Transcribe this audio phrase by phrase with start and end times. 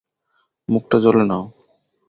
[0.69, 1.43] মুখটা জলে নাও।